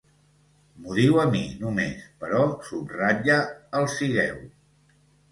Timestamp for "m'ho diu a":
0.83-1.25